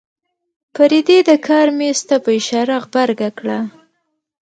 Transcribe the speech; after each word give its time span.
فريدې 0.75 1.17
د 1.29 1.31
کار 1.47 1.67
مېز 1.77 1.99
ته 2.09 2.15
په 2.23 2.29
اشاره 2.39 2.75
غبرګه 2.83 3.29
کړه. 3.39 3.59